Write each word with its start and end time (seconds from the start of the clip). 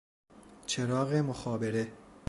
چراغ 0.65 1.13
مخابره 1.13 1.91